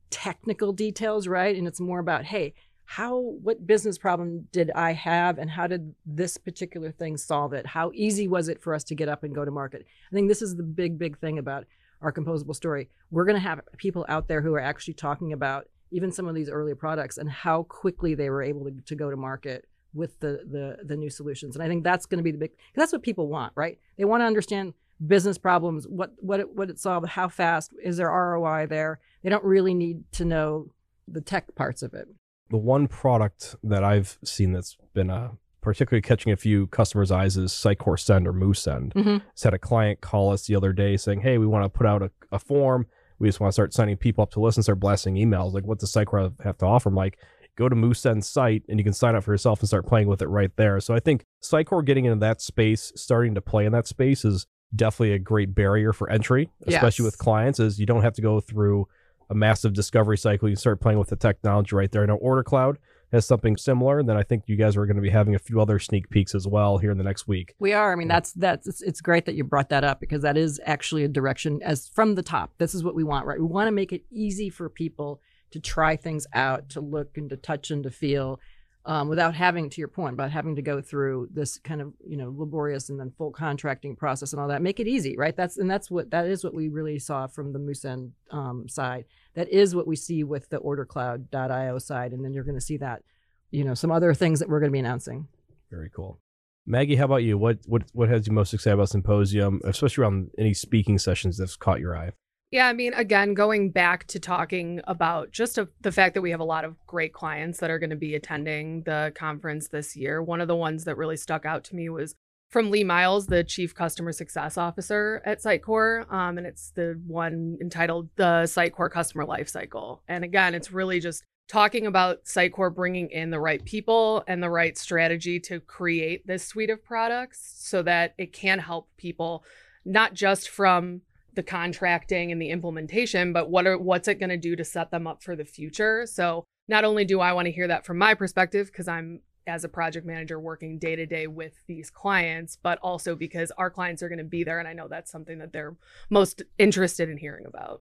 technical 0.09 0.73
details, 0.73 1.27
right? 1.27 1.55
And 1.55 1.67
it's 1.67 1.79
more 1.79 1.99
about, 1.99 2.25
hey, 2.25 2.53
how 2.85 3.19
what 3.19 3.67
business 3.67 3.99
problem 3.99 4.47
did 4.51 4.71
I 4.71 4.93
have 4.93 5.37
and 5.37 5.49
how 5.49 5.67
did 5.67 5.93
this 6.05 6.37
particular 6.37 6.91
thing 6.91 7.17
solve 7.17 7.53
it? 7.53 7.67
How 7.67 7.91
easy 7.93 8.27
was 8.27 8.49
it 8.49 8.61
for 8.61 8.73
us 8.73 8.83
to 8.85 8.95
get 8.95 9.07
up 9.07 9.23
and 9.23 9.35
go 9.35 9.45
to 9.45 9.51
market? 9.51 9.85
I 10.11 10.15
think 10.15 10.27
this 10.27 10.41
is 10.41 10.55
the 10.55 10.63
big, 10.63 10.97
big 10.97 11.19
thing 11.19 11.37
about 11.37 11.65
our 12.01 12.11
composable 12.11 12.55
story. 12.55 12.89
We're 13.11 13.25
going 13.25 13.35
to 13.35 13.47
have 13.47 13.61
people 13.77 14.05
out 14.09 14.27
there 14.27 14.41
who 14.41 14.55
are 14.55 14.59
actually 14.59 14.95
talking 14.95 15.33
about 15.33 15.67
even 15.91 16.11
some 16.11 16.27
of 16.27 16.33
these 16.33 16.49
early 16.49 16.73
products 16.73 17.17
and 17.17 17.29
how 17.29 17.63
quickly 17.63 18.15
they 18.15 18.29
were 18.29 18.41
able 18.41 18.65
to, 18.65 18.71
to 18.71 18.95
go 18.95 19.11
to 19.11 19.17
market 19.17 19.65
with 19.93 20.19
the, 20.19 20.43
the 20.51 20.77
the 20.83 20.95
new 20.95 21.09
solutions. 21.09 21.55
And 21.55 21.63
I 21.63 21.67
think 21.67 21.83
that's 21.83 22.05
going 22.05 22.19
to 22.19 22.23
be 22.23 22.31
the 22.31 22.37
big 22.37 22.51
that's 22.75 22.91
what 22.91 23.01
people 23.01 23.27
want, 23.27 23.53
right? 23.55 23.79
They 23.97 24.05
want 24.05 24.21
to 24.21 24.25
understand 24.25 24.73
business 25.05 25.37
problems, 25.37 25.85
what 25.87 26.11
what 26.17 26.39
it, 26.39 26.55
what 26.55 26.69
it 26.69 26.79
solved, 26.79 27.07
how 27.07 27.27
fast 27.27 27.73
is 27.83 27.97
there 27.97 28.09
ROI 28.09 28.67
there. 28.67 28.99
They 29.23 29.29
don't 29.29 29.43
really 29.43 29.73
need 29.73 30.03
to 30.13 30.25
know 30.25 30.71
the 31.07 31.21
tech 31.21 31.55
parts 31.55 31.81
of 31.81 31.93
it. 31.93 32.07
The 32.49 32.57
one 32.57 32.87
product 32.87 33.55
that 33.63 33.83
I've 33.83 34.17
seen 34.23 34.53
that's 34.53 34.77
been 34.93 35.09
uh, 35.09 35.29
particularly 35.61 36.01
catching 36.01 36.31
a 36.31 36.37
few 36.37 36.67
customers' 36.67 37.11
eyes 37.11 37.37
is 37.37 37.51
Sitecore 37.51 37.99
Send 37.99 38.27
or 38.27 38.33
MooSend. 38.33 38.93
Mm-hmm. 38.93 39.17
Had 39.41 39.53
a 39.53 39.59
client 39.59 40.01
call 40.01 40.31
us 40.31 40.47
the 40.47 40.55
other 40.55 40.73
day 40.73 40.97
saying, 40.97 41.21
"Hey, 41.21 41.37
we 41.37 41.47
want 41.47 41.65
to 41.65 41.69
put 41.69 41.87
out 41.87 42.01
a, 42.01 42.11
a 42.31 42.39
form. 42.39 42.87
We 43.19 43.27
just 43.27 43.39
want 43.39 43.49
to 43.49 43.53
start 43.53 43.73
sending 43.73 43.97
people 43.97 44.21
up 44.21 44.31
to 44.31 44.39
listen, 44.39 44.63
start 44.63 44.79
blasting 44.79 45.15
emails. 45.15 45.53
Like, 45.53 45.65
what 45.65 45.79
does 45.79 45.91
Sitecore 45.91 46.33
have 46.41 46.57
to 46.59 46.65
offer?" 46.65 46.89
I'm 46.89 46.95
like, 46.95 47.17
go 47.59 47.67
to 47.67 47.75
MooSend's 47.75 48.27
site 48.27 48.63
and 48.69 48.79
you 48.79 48.85
can 48.85 48.93
sign 48.93 49.15
up 49.15 49.23
for 49.25 49.33
yourself 49.33 49.59
and 49.59 49.67
start 49.67 49.85
playing 49.85 50.07
with 50.07 50.21
it 50.21 50.27
right 50.27 50.51
there. 50.55 50.79
So 50.79 50.93
I 50.93 51.01
think 51.01 51.25
Sitecore 51.43 51.85
getting 51.85 52.05
into 52.05 52.19
that 52.19 52.41
space, 52.41 52.93
starting 52.95 53.35
to 53.35 53.41
play 53.41 53.65
in 53.65 53.73
that 53.73 53.85
space 53.85 54.23
is 54.23 54.47
definitely 54.75 55.13
a 55.13 55.19
great 55.19 55.55
barrier 55.55 55.93
for 55.93 56.09
entry, 56.09 56.49
especially 56.67 57.03
yes. 57.03 57.11
with 57.11 57.17
clients, 57.17 57.59
is 57.59 57.79
you 57.79 57.85
don't 57.85 58.03
have 58.03 58.13
to 58.13 58.21
go 58.21 58.39
through 58.39 58.87
a 59.29 59.35
massive 59.35 59.73
discovery 59.73 60.17
cycle. 60.17 60.49
You 60.49 60.55
start 60.55 60.81
playing 60.81 60.99
with 60.99 61.09
the 61.09 61.15
technology 61.15 61.75
right 61.75 61.91
there. 61.91 62.03
I 62.03 62.05
know 62.05 62.15
Order 62.15 62.43
Cloud 62.43 62.77
has 63.11 63.25
something 63.25 63.57
similar. 63.57 63.99
And 63.99 64.09
then 64.09 64.17
I 64.17 64.23
think 64.23 64.43
you 64.47 64.55
guys 64.55 64.77
are 64.77 64.85
going 64.85 64.95
to 64.95 65.01
be 65.01 65.09
having 65.09 65.35
a 65.35 65.39
few 65.39 65.59
other 65.59 65.79
sneak 65.79 66.09
peeks 66.09 66.35
as 66.35 66.47
well 66.47 66.77
here 66.77 66.91
in 66.91 66.97
the 66.97 67.03
next 67.03 67.27
week. 67.27 67.55
We 67.59 67.73
are. 67.73 67.91
I 67.91 67.95
mean, 67.95 68.07
that's 68.07 68.33
that's 68.33 68.67
it's, 68.67 68.81
it's 68.81 69.01
great 69.01 69.25
that 69.25 69.35
you 69.35 69.43
brought 69.43 69.69
that 69.69 69.83
up 69.83 69.99
because 69.99 70.21
that 70.21 70.37
is 70.37 70.59
actually 70.65 71.03
a 71.03 71.07
direction 71.07 71.59
as 71.63 71.87
from 71.87 72.15
the 72.15 72.23
top. 72.23 72.51
This 72.57 72.75
is 72.75 72.83
what 72.83 72.95
we 72.95 73.03
want, 73.03 73.25
right? 73.25 73.39
We 73.39 73.45
want 73.45 73.67
to 73.67 73.71
make 73.71 73.91
it 73.91 74.03
easy 74.11 74.49
for 74.49 74.69
people 74.69 75.21
to 75.51 75.59
try 75.59 75.95
things 75.95 76.27
out, 76.33 76.69
to 76.69 76.81
look 76.81 77.17
and 77.17 77.29
to 77.29 77.37
touch 77.37 77.71
and 77.71 77.83
to 77.83 77.89
feel 77.89 78.39
um, 78.85 79.09
without 79.09 79.35
having, 79.35 79.69
to 79.69 79.81
your 79.81 79.87
point, 79.87 80.13
about 80.13 80.31
having 80.31 80.55
to 80.55 80.61
go 80.61 80.81
through 80.81 81.29
this 81.31 81.57
kind 81.59 81.81
of 81.81 81.93
you 82.05 82.17
know 82.17 82.33
laborious 82.35 82.89
and 82.89 82.99
then 82.99 83.11
full 83.17 83.31
contracting 83.31 83.95
process 83.95 84.33
and 84.33 84.41
all 84.41 84.47
that. 84.47 84.61
Make 84.61 84.79
it 84.79 84.87
easy, 84.87 85.17
right? 85.17 85.35
That's 85.35 85.57
and 85.57 85.69
that's 85.69 85.91
what 85.91 86.11
that 86.11 86.27
is 86.27 86.43
what 86.43 86.53
we 86.53 86.69
really 86.69 86.99
saw 86.99 87.27
from 87.27 87.53
the 87.53 87.59
MooSend 87.59 88.11
um, 88.31 88.67
side. 88.69 89.05
That 89.35 89.49
is 89.49 89.75
what 89.75 89.87
we 89.87 89.95
see 89.95 90.23
with 90.23 90.49
the 90.49 90.59
OrderCloud.io 90.59 91.77
side, 91.79 92.13
and 92.13 92.23
then 92.23 92.33
you're 92.33 92.43
going 92.43 92.55
to 92.55 92.61
see 92.61 92.77
that, 92.77 93.03
you 93.51 93.63
know, 93.63 93.73
some 93.73 93.91
other 93.91 94.13
things 94.13 94.39
that 94.39 94.49
we're 94.49 94.59
going 94.59 94.71
to 94.71 94.73
be 94.73 94.79
announcing. 94.79 95.27
Very 95.69 95.89
cool. 95.95 96.19
Maggie, 96.65 96.95
how 96.95 97.05
about 97.05 97.23
you? 97.23 97.37
What 97.37 97.59
what 97.65 97.83
what 97.93 98.09
has 98.09 98.27
you 98.27 98.33
most 98.33 98.53
excited 98.53 98.75
about 98.75 98.89
Symposium, 98.89 99.59
especially 99.63 100.03
around 100.03 100.29
any 100.37 100.53
speaking 100.53 100.97
sessions 100.97 101.37
that's 101.37 101.55
caught 101.55 101.79
your 101.79 101.97
eye? 101.97 102.11
Yeah, 102.51 102.67
I 102.67 102.73
mean, 102.73 102.93
again, 102.95 103.35
going 103.35 103.69
back 103.69 104.07
to 104.07 104.19
talking 104.19 104.81
about 104.85 105.31
just 105.31 105.59
a, 105.59 105.69
the 105.81 105.91
fact 105.91 106.15
that 106.15 106.21
we 106.21 106.31
have 106.31 106.39
a 106.39 106.45
lot 106.45 106.65
of 106.65 106.75
great 106.87 107.13
clients 107.13 107.59
that 107.59 107.69
are 107.69 107.77
going 107.77 107.91
to 107.91 107.95
be 107.95 108.15
attending 108.15 108.81
the 108.83 109.11
conference 109.15 109.67
this 109.67 109.95
year. 109.95 110.23
One 110.23 110.41
of 110.41 110.47
the 110.47 110.55
ones 110.55 110.85
that 110.85 110.97
really 110.97 111.17
stuck 111.17 111.45
out 111.45 111.63
to 111.65 111.75
me 111.75 111.89
was 111.89 112.15
from 112.49 112.71
Lee 112.71 112.83
Miles, 112.83 113.27
the 113.27 113.43
Chief 113.43 113.75
Customer 113.75 114.11
Success 114.11 114.57
Officer 114.57 115.21
at 115.25 115.43
Sitecore. 115.43 116.11
Um, 116.11 116.39
and 116.39 116.47
it's 116.47 116.71
the 116.71 116.99
one 117.05 117.59
entitled 117.61 118.09
The 118.15 118.43
Sitecore 118.45 118.89
Customer 118.89 119.27
Lifecycle. 119.27 119.99
And 120.07 120.23
again, 120.23 120.55
it's 120.55 120.71
really 120.71 120.99
just 120.99 121.23
talking 121.47 121.85
about 121.85 122.25
Sitecore 122.25 122.73
bringing 122.73 123.11
in 123.11 123.29
the 123.29 123.39
right 123.39 123.63
people 123.63 124.23
and 124.27 124.41
the 124.41 124.49
right 124.49 124.75
strategy 124.75 125.39
to 125.41 125.59
create 125.59 126.25
this 126.25 126.47
suite 126.47 126.71
of 126.71 126.83
products 126.83 127.57
so 127.59 127.83
that 127.83 128.15
it 128.17 128.33
can 128.33 128.57
help 128.57 128.89
people, 128.97 129.43
not 129.85 130.15
just 130.15 130.49
from 130.49 131.01
the 131.39 131.43
contracting 131.43 132.33
and 132.33 132.41
the 132.41 132.49
implementation, 132.49 133.31
but 133.31 133.49
what 133.49 133.65
are 133.65 133.77
what's 133.77 134.09
it 134.09 134.19
going 134.19 134.29
to 134.29 134.35
do 134.35 134.57
to 134.57 134.65
set 134.65 134.91
them 134.91 135.07
up 135.07 135.23
for 135.23 135.37
the 135.37 135.45
future? 135.45 136.05
So 136.05 136.43
not 136.67 136.83
only 136.83 137.05
do 137.05 137.21
I 137.21 137.31
want 137.31 137.45
to 137.45 137.51
hear 137.53 137.65
that 137.69 137.85
from 137.85 137.97
my 137.97 138.13
perspective 138.13 138.67
because 138.67 138.89
I'm 138.89 139.21
as 139.47 139.63
a 139.63 139.69
project 139.69 140.05
manager 140.05 140.37
working 140.37 140.79
day 140.79 140.97
to 140.97 141.05
day 141.05 141.27
with 141.27 141.53
these 141.65 141.89
clients, 141.89 142.57
but 142.61 142.77
also 142.79 143.15
because 143.15 143.53
our 143.57 143.71
clients 143.71 144.03
are 144.03 144.09
going 144.09 144.19
to 144.19 144.25
be 144.25 144.43
there 144.43 144.59
and 144.59 144.67
I 144.67 144.73
know 144.73 144.89
that's 144.89 145.09
something 145.09 145.37
that 145.37 145.53
they're 145.53 145.77
most 146.09 146.43
interested 146.57 147.07
in 147.07 147.15
hearing 147.15 147.45
about. 147.45 147.79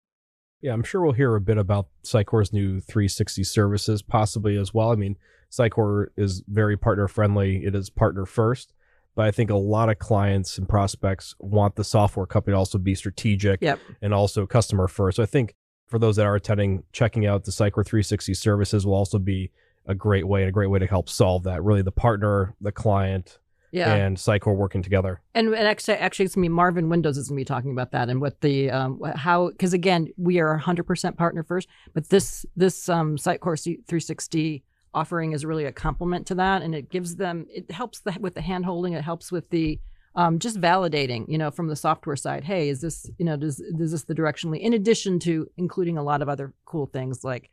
Yeah, 0.60 0.72
I'm 0.72 0.84
sure 0.84 1.00
we'll 1.00 1.12
hear 1.14 1.34
a 1.34 1.40
bit 1.40 1.58
about 1.58 1.88
Sitecore's 2.04 2.52
new 2.52 2.78
360 2.78 3.42
services 3.42 4.02
possibly 4.02 4.56
as 4.56 4.72
well. 4.72 4.92
I 4.92 4.94
mean, 4.94 5.16
Sitecore 5.50 6.10
is 6.16 6.44
very 6.46 6.76
partner 6.76 7.08
friendly. 7.08 7.64
It 7.64 7.74
is 7.74 7.90
partner 7.90 8.24
first 8.24 8.72
but 9.18 9.26
I 9.26 9.32
think 9.32 9.50
a 9.50 9.56
lot 9.56 9.88
of 9.88 9.98
clients 9.98 10.58
and 10.58 10.68
prospects 10.68 11.34
want 11.40 11.74
the 11.74 11.82
software 11.82 12.24
company 12.24 12.54
to 12.54 12.56
also 12.58 12.78
be 12.78 12.94
strategic 12.94 13.60
Yep. 13.60 13.80
and 14.00 14.14
also 14.14 14.46
customer 14.46 14.86
first. 14.86 15.16
So 15.16 15.24
I 15.24 15.26
think 15.26 15.56
for 15.88 15.98
those 15.98 16.14
that 16.16 16.24
are 16.26 16.36
attending, 16.36 16.84
checking 16.92 17.26
out 17.26 17.42
the 17.42 17.50
Sitecore 17.50 17.84
360 17.84 18.32
services 18.34 18.86
will 18.86 18.94
also 18.94 19.18
be 19.18 19.50
a 19.86 19.94
great 19.96 20.28
way 20.28 20.42
and 20.42 20.48
a 20.48 20.52
great 20.52 20.68
way 20.68 20.78
to 20.78 20.86
help 20.86 21.08
solve 21.08 21.42
that. 21.42 21.64
Really, 21.64 21.82
the 21.82 21.90
partner, 21.90 22.54
the 22.60 22.70
client, 22.70 23.40
Yeah. 23.72 23.92
and 23.92 24.16
Sitecore 24.16 24.54
working 24.54 24.82
together. 24.84 25.20
And, 25.34 25.48
and 25.48 25.66
actually, 25.66 25.94
actually, 25.96 26.26
it's 26.26 26.36
gonna 26.36 26.44
be 26.44 26.48
Marvin 26.50 26.88
Windows 26.88 27.18
is 27.18 27.28
gonna 27.28 27.40
be 27.40 27.44
talking 27.44 27.72
about 27.72 27.90
that 27.90 28.08
and 28.08 28.20
what 28.20 28.40
the 28.40 28.70
um, 28.70 29.00
how 29.16 29.48
because 29.50 29.72
again 29.72 30.06
we 30.16 30.38
are 30.38 30.56
100% 30.60 31.16
partner 31.16 31.42
first, 31.42 31.66
but 31.92 32.08
this 32.08 32.46
this 32.54 32.88
um, 32.88 33.16
Sitecore 33.16 33.58
360 33.58 34.62
offering 34.98 35.32
is 35.32 35.44
really 35.44 35.64
a 35.64 35.72
complement 35.72 36.26
to 36.28 36.34
that, 36.36 36.62
and 36.62 36.74
it 36.74 36.90
gives 36.90 37.16
them 37.16 37.46
it 37.48 37.70
helps 37.70 38.00
the, 38.00 38.16
with 38.20 38.34
the 38.34 38.40
hand 38.40 38.64
holding, 38.64 38.92
it 38.94 39.04
helps 39.04 39.30
with 39.30 39.48
the 39.50 39.80
um, 40.14 40.38
just 40.38 40.60
validating, 40.60 41.24
you 41.28 41.38
know, 41.38 41.50
from 41.50 41.68
the 41.68 41.76
software 41.76 42.16
side. 42.16 42.44
Hey, 42.44 42.68
is 42.68 42.80
this 42.80 43.08
you 43.18 43.24
know 43.24 43.36
does 43.36 43.60
is 43.60 43.92
this 43.92 44.04
the 44.04 44.14
directionally? 44.14 44.60
In 44.60 44.72
addition 44.72 45.18
to 45.20 45.48
including 45.56 45.96
a 45.98 46.02
lot 46.02 46.22
of 46.22 46.28
other 46.28 46.52
cool 46.64 46.86
things 46.86 47.24
like 47.24 47.50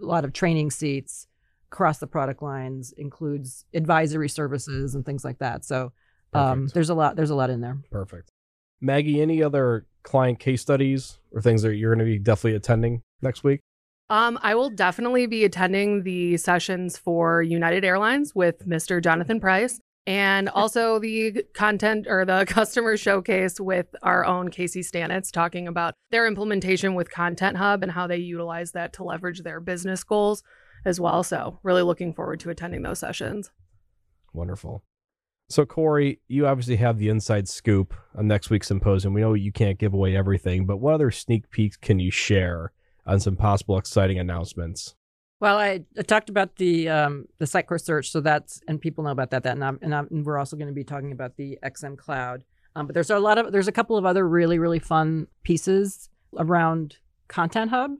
a 0.00 0.04
lot 0.04 0.24
of 0.24 0.32
training 0.32 0.70
seats 0.70 1.26
across 1.70 1.98
the 1.98 2.06
product 2.06 2.42
lines, 2.42 2.92
includes 2.96 3.64
advisory 3.74 4.28
services 4.28 4.94
and 4.94 5.04
things 5.06 5.24
like 5.24 5.38
that. 5.38 5.64
So 5.64 5.92
um, 6.32 6.68
there's 6.74 6.90
a 6.90 6.94
lot. 6.94 7.16
There's 7.16 7.30
a 7.30 7.34
lot 7.34 7.50
in 7.50 7.60
there. 7.60 7.78
Perfect. 7.90 8.30
Maggie, 8.80 9.20
any 9.20 9.42
other 9.42 9.86
client 10.02 10.38
case 10.38 10.62
studies 10.62 11.18
or 11.32 11.40
things 11.42 11.62
that 11.62 11.76
you're 11.76 11.94
going 11.94 12.04
to 12.04 12.10
be 12.10 12.18
definitely 12.18 12.56
attending 12.56 13.02
next 13.22 13.44
week? 13.44 13.60
Um, 14.10 14.40
I 14.42 14.56
will 14.56 14.70
definitely 14.70 15.26
be 15.26 15.44
attending 15.44 16.02
the 16.02 16.36
sessions 16.36 16.98
for 16.98 17.42
United 17.42 17.84
Airlines 17.84 18.34
with 18.34 18.66
Mr. 18.68 19.00
Jonathan 19.00 19.38
Price 19.38 19.80
and 20.04 20.48
also 20.48 20.98
the 20.98 21.44
content 21.54 22.08
or 22.08 22.24
the 22.24 22.44
customer 22.48 22.96
showcase 22.96 23.60
with 23.60 23.86
our 24.02 24.24
own 24.24 24.50
Casey 24.50 24.80
Stanitz 24.80 25.30
talking 25.30 25.68
about 25.68 25.94
their 26.10 26.26
implementation 26.26 26.96
with 26.96 27.12
Content 27.12 27.56
Hub 27.56 27.84
and 27.84 27.92
how 27.92 28.08
they 28.08 28.16
utilize 28.16 28.72
that 28.72 28.92
to 28.94 29.04
leverage 29.04 29.42
their 29.42 29.60
business 29.60 30.02
goals 30.02 30.42
as 30.84 30.98
well. 30.98 31.22
So, 31.22 31.60
really 31.62 31.82
looking 31.82 32.12
forward 32.12 32.40
to 32.40 32.50
attending 32.50 32.82
those 32.82 32.98
sessions. 32.98 33.52
Wonderful. 34.32 34.82
So, 35.50 35.64
Corrie, 35.64 36.20
you 36.26 36.48
obviously 36.48 36.76
have 36.76 36.98
the 36.98 37.10
inside 37.10 37.48
scoop 37.48 37.94
on 38.16 38.26
next 38.26 38.50
week's 38.50 38.66
symposium. 38.66 39.14
We 39.14 39.20
know 39.20 39.34
you 39.34 39.52
can't 39.52 39.78
give 39.78 39.94
away 39.94 40.16
everything, 40.16 40.66
but 40.66 40.78
what 40.78 40.94
other 40.94 41.12
sneak 41.12 41.48
peeks 41.50 41.76
can 41.76 42.00
you 42.00 42.10
share 42.10 42.72
on 43.06 43.20
some 43.20 43.36
possible 43.36 43.78
exciting 43.78 44.18
announcements? 44.18 44.94
Well, 45.40 45.56
I, 45.56 45.80
I 45.98 46.02
talked 46.02 46.28
about 46.28 46.56
the 46.56 46.88
um, 46.88 47.26
the 47.38 47.46
Sitecore 47.46 47.80
search, 47.80 48.10
so 48.10 48.20
that's 48.20 48.60
and 48.68 48.80
people 48.80 49.04
know 49.04 49.10
about 49.10 49.30
that. 49.30 49.42
That 49.42 49.54
and, 49.54 49.64
I'm, 49.64 49.78
and, 49.80 49.94
I'm, 49.94 50.06
and 50.10 50.24
we're 50.24 50.38
also 50.38 50.56
going 50.56 50.68
to 50.68 50.74
be 50.74 50.84
talking 50.84 51.12
about 51.12 51.36
the 51.36 51.58
XM 51.64 51.96
Cloud. 51.96 52.44
Um, 52.76 52.86
but 52.86 52.94
there's 52.94 53.10
a 53.10 53.18
lot 53.18 53.38
of 53.38 53.50
there's 53.50 53.68
a 53.68 53.72
couple 53.72 53.96
of 53.96 54.04
other 54.04 54.28
really 54.28 54.58
really 54.58 54.78
fun 54.78 55.26
pieces 55.42 56.10
around 56.36 56.98
Content 57.28 57.70
Hub, 57.70 57.92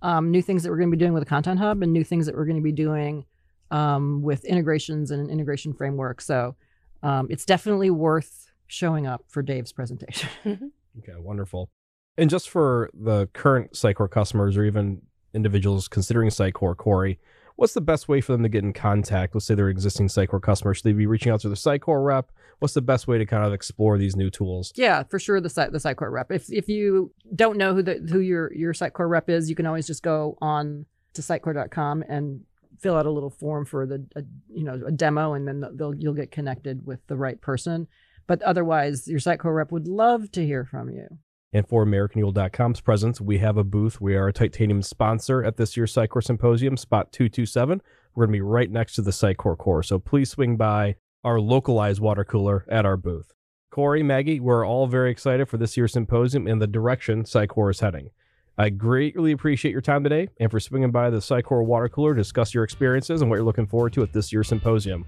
um, 0.00 0.30
new 0.30 0.40
things 0.40 0.62
that 0.62 0.70
we're 0.70 0.78
going 0.78 0.90
to 0.90 0.96
be 0.96 1.00
doing 1.00 1.12
with 1.12 1.22
the 1.22 1.28
Content 1.28 1.58
Hub, 1.58 1.82
and 1.82 1.92
new 1.92 2.04
things 2.04 2.24
that 2.24 2.34
we're 2.34 2.46
going 2.46 2.56
to 2.56 2.62
be 2.62 2.72
doing 2.72 3.26
um, 3.70 4.22
with 4.22 4.44
integrations 4.46 5.10
and 5.10 5.20
an 5.20 5.30
integration 5.30 5.74
framework. 5.74 6.22
So 6.22 6.56
um, 7.02 7.26
it's 7.28 7.44
definitely 7.44 7.90
worth 7.90 8.50
showing 8.66 9.06
up 9.06 9.24
for 9.28 9.42
Dave's 9.42 9.72
presentation. 9.72 10.30
Okay, 10.98 11.12
wonderful. 11.16 11.70
And 12.18 12.28
just 12.28 12.50
for 12.50 12.90
the 12.92 13.28
current 13.32 13.72
Sitecore 13.72 14.10
customers 14.10 14.56
or 14.56 14.64
even 14.64 15.00
individuals 15.34 15.86
considering 15.86 16.30
Sitecore, 16.30 16.76
Corrie, 16.76 17.20
what's 17.54 17.74
the 17.74 17.80
best 17.80 18.08
way 18.08 18.20
for 18.20 18.32
them 18.32 18.42
to 18.42 18.48
get 18.48 18.64
in 18.64 18.72
contact? 18.72 19.36
Let's 19.36 19.46
say 19.46 19.54
they're 19.54 19.68
existing 19.68 20.08
Sitecore 20.08 20.42
customers. 20.42 20.78
Should 20.78 20.84
they 20.84 20.92
be 20.92 21.06
reaching 21.06 21.30
out 21.30 21.40
to 21.42 21.48
the 21.48 21.54
Sitecore 21.54 22.04
rep? 22.04 22.32
What's 22.58 22.74
the 22.74 22.82
best 22.82 23.06
way 23.06 23.18
to 23.18 23.24
kind 23.24 23.44
of 23.44 23.52
explore 23.52 23.98
these 23.98 24.16
new 24.16 24.30
tools? 24.30 24.72
Yeah, 24.74 25.04
for 25.04 25.20
sure. 25.20 25.40
The 25.40 25.48
the 25.48 25.78
Sitecore 25.78 26.10
rep. 26.10 26.32
If 26.32 26.52
if 26.52 26.68
you 26.68 27.12
don't 27.36 27.56
know 27.56 27.72
who 27.72 27.82
the 27.82 28.04
who 28.10 28.18
your 28.18 28.52
your 28.52 28.72
Sitecore 28.72 29.08
rep 29.08 29.30
is, 29.30 29.48
you 29.48 29.54
can 29.54 29.66
always 29.66 29.86
just 29.86 30.02
go 30.02 30.36
on 30.40 30.86
to 31.14 31.22
sitecore.com 31.22 32.02
and 32.08 32.40
fill 32.80 32.96
out 32.96 33.06
a 33.06 33.10
little 33.10 33.30
form 33.30 33.64
for 33.64 33.86
the 33.86 34.04
a, 34.16 34.22
you 34.52 34.64
know 34.64 34.80
a 34.86 34.90
demo, 34.90 35.34
and 35.34 35.46
then 35.46 35.64
they'll 35.76 35.94
you'll 35.94 36.14
get 36.14 36.32
connected 36.32 36.84
with 36.84 36.98
the 37.06 37.16
right 37.16 37.40
person. 37.40 37.86
But 38.26 38.42
otherwise, 38.42 39.06
your 39.06 39.20
Sitecore 39.20 39.54
rep 39.54 39.70
would 39.70 39.86
love 39.86 40.32
to 40.32 40.44
hear 40.44 40.64
from 40.64 40.90
you. 40.90 41.06
And 41.52 41.66
for 41.66 41.86
AmericanEagle.com's 41.86 42.80
presence, 42.82 43.20
we 43.20 43.38
have 43.38 43.56
a 43.56 43.64
booth. 43.64 44.00
We 44.00 44.16
are 44.16 44.28
a 44.28 44.32
titanium 44.32 44.82
sponsor 44.82 45.42
at 45.42 45.56
this 45.56 45.76
year's 45.76 45.94
Sitecore 45.94 46.22
Symposium, 46.22 46.76
spot 46.76 47.10
227. 47.12 47.80
We're 48.14 48.26
going 48.26 48.32
to 48.32 48.36
be 48.36 48.42
right 48.42 48.70
next 48.70 48.94
to 48.96 49.02
the 49.02 49.10
Sitecore 49.12 49.56
core. 49.56 49.82
So 49.82 49.98
please 49.98 50.30
swing 50.30 50.56
by 50.56 50.96
our 51.24 51.40
localized 51.40 52.00
water 52.00 52.24
cooler 52.24 52.66
at 52.68 52.84
our 52.84 52.96
booth. 52.98 53.32
Corrie, 53.70 54.02
Maggie, 54.02 54.40
we're 54.40 54.66
all 54.66 54.86
very 54.86 55.10
excited 55.10 55.48
for 55.48 55.56
this 55.56 55.76
year's 55.76 55.92
symposium 55.92 56.46
and 56.46 56.60
the 56.60 56.66
direction 56.66 57.22
Sitecore 57.24 57.70
is 57.70 57.80
heading. 57.80 58.10
I 58.58 58.70
greatly 58.70 59.32
appreciate 59.32 59.72
your 59.72 59.80
time 59.80 60.02
today 60.02 60.28
and 60.40 60.50
for 60.50 60.58
swinging 60.60 60.90
by 60.90 61.10
the 61.10 61.18
Sitecore 61.18 61.64
water 61.64 61.88
cooler 61.88 62.14
to 62.14 62.20
discuss 62.20 62.52
your 62.52 62.64
experiences 62.64 63.20
and 63.22 63.30
what 63.30 63.36
you're 63.36 63.44
looking 63.44 63.66
forward 63.68 63.92
to 63.94 64.02
at 64.02 64.12
this 64.12 64.32
year's 64.32 64.48
symposium. 64.48 65.04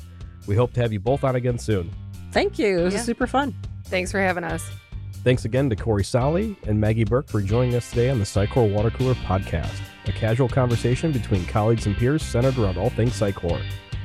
We 0.46 0.54
hope 0.56 0.72
to 0.74 0.80
have 0.80 0.92
you 0.92 1.00
both 1.00 1.24
on 1.24 1.36
again 1.36 1.58
soon. 1.58 1.90
Thank 2.32 2.58
you. 2.58 2.78
It 2.78 2.82
was 2.84 2.94
Yeah. 2.94 3.00
super 3.02 3.26
fun. 3.26 3.54
Thanks 3.86 4.12
for 4.12 4.20
having 4.20 4.44
us. 4.44 4.70
Thanks 5.22 5.44
again 5.44 5.68
to 5.68 5.76
Corrie 5.76 6.02
Sahli 6.02 6.56
and 6.66 6.80
Maggie 6.80 7.04
Burke 7.04 7.28
for 7.28 7.42
joining 7.42 7.74
us 7.74 7.90
today 7.90 8.08
on 8.08 8.18
the 8.18 8.24
Sitecore 8.24 8.72
Water 8.72 8.88
Cooler 8.88 9.12
podcast, 9.16 9.78
a 10.06 10.12
casual 10.12 10.48
conversation 10.48 11.12
between 11.12 11.44
colleagues 11.44 11.84
and 11.84 11.94
peers 11.94 12.22
centered 12.22 12.56
around 12.56 12.78
all 12.78 12.88
things 12.88 13.12
Sitecore. 13.12 13.62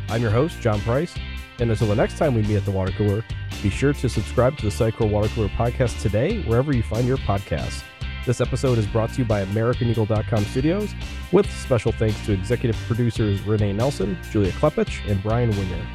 I'm 0.10 0.22
your 0.22 0.32
host, 0.32 0.60
John 0.60 0.82
Price, 0.82 1.16
and 1.60 1.72
until 1.72 1.88
the 1.88 1.96
next 1.96 2.18
time 2.18 2.36
we 2.36 2.42
meet 2.42 2.58
at 2.58 2.66
the 2.66 2.72
water 2.72 2.92
cooler, 2.92 3.24
be 3.64 3.70
sure 3.70 3.94
to 3.94 4.10
subscribe 4.10 4.58
to 4.58 4.66
the 4.66 4.72
Sitecore 4.72 5.10
Water 5.10 5.30
Cooler 5.30 5.48
podcast 5.48 6.02
today, 6.02 6.42
wherever 6.42 6.76
you 6.76 6.84
find 6.84 7.08
your 7.08 7.18
podcasts. 7.20 7.82
This 8.26 8.42
episode 8.42 8.78
is 8.78 8.86
brought 8.86 9.14
to 9.14 9.20
you 9.20 9.26
by 9.26 9.46
AmericanEagle.com 9.46 10.44
Studios, 10.46 10.94
with 11.32 11.50
special 11.50 11.94
thanks 11.94 12.26
to 12.26 12.34
executive 12.34 12.76
producers 12.88 13.40
Renee 13.44 13.72
Nelson, 13.72 14.18
Julia 14.32 14.52
Klepich, 14.52 15.10
and 15.10 15.24
Brian 15.24 15.52
Winger. 15.52 15.88